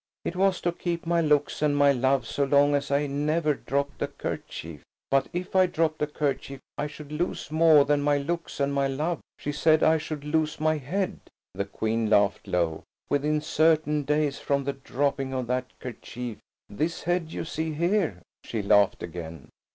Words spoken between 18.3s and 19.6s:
she laughed again.